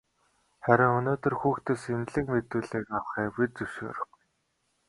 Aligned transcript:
Харин 0.63 0.95
өнөөдөр 0.99 1.33
хүүхдээс 1.39 1.83
мэдүүлэг 2.31 2.85
авахыг 2.97 3.27
бид 3.35 3.51
зөвшөөрөхгүй. 3.57 4.21